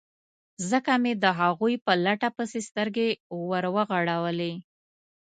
ځکه 0.69 0.93
مې 1.03 1.13
د 1.23 1.25
هغوی 1.39 1.73
په 1.85 1.91
لټه 2.05 2.29
پسې 2.35 2.59
سترګې 2.69 3.09
ور 3.49 3.65
وغړولې. 3.75 4.53